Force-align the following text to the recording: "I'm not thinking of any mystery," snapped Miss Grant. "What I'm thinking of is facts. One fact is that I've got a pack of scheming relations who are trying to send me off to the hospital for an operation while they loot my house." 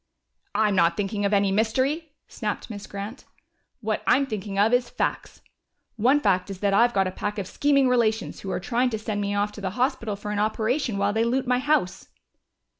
"I'm 0.55 0.75
not 0.75 0.97
thinking 0.97 1.25
of 1.25 1.31
any 1.31 1.51
mystery," 1.51 2.11
snapped 2.27 2.71
Miss 2.71 2.87
Grant. 2.87 3.25
"What 3.81 4.01
I'm 4.07 4.25
thinking 4.25 4.57
of 4.57 4.73
is 4.73 4.89
facts. 4.89 5.43
One 5.95 6.19
fact 6.19 6.49
is 6.49 6.59
that 6.61 6.73
I've 6.73 6.95
got 6.95 7.05
a 7.05 7.11
pack 7.11 7.37
of 7.37 7.45
scheming 7.45 7.87
relations 7.87 8.39
who 8.39 8.49
are 8.49 8.59
trying 8.59 8.89
to 8.89 8.97
send 8.97 9.21
me 9.21 9.35
off 9.35 9.51
to 9.51 9.61
the 9.61 9.69
hospital 9.77 10.15
for 10.15 10.31
an 10.31 10.39
operation 10.39 10.97
while 10.97 11.13
they 11.13 11.23
loot 11.23 11.45
my 11.45 11.59
house." 11.59 12.07